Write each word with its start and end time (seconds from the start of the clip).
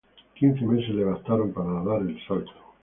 Quince 0.33 0.59
meses 0.61 0.89
le 0.95 1.05
bastaron 1.05 1.53
para 1.53 1.83
dar 1.83 2.01
el 2.01 2.19
salto. 2.27 2.51